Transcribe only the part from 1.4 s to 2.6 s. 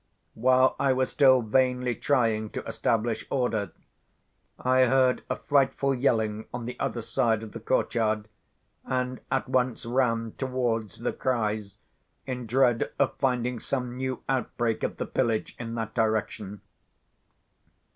vainly trying